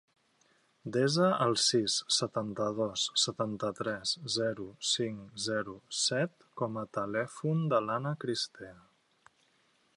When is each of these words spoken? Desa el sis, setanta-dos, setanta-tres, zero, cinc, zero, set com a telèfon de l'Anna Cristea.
Desa 0.93 1.25
el 1.43 1.51
sis, 1.63 1.97
setanta-dos, 2.19 3.03
setanta-tres, 3.25 4.15
zero, 4.37 4.67
cinc, 4.95 5.37
zero, 5.45 5.77
set 6.01 6.49
com 6.63 6.83
a 6.85 6.89
telèfon 7.01 7.65
de 7.75 7.83
l'Anna 7.89 8.19
Cristea. 8.25 8.77